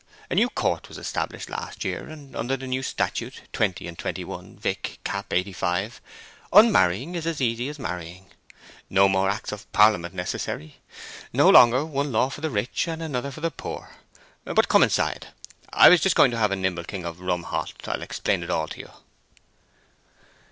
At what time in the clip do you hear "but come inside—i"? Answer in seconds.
14.43-15.89